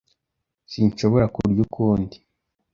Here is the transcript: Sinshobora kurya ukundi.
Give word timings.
Sinshobora 0.71 1.25
kurya 1.33 1.61
ukundi. 1.67 2.15